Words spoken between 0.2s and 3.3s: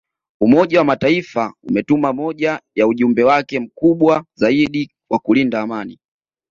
Umoja wa Mataifa umetuma moja ya ujumbe